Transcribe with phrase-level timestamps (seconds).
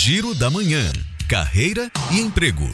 [0.00, 0.92] Giro da Manhã.
[1.28, 2.64] Carreira e emprego.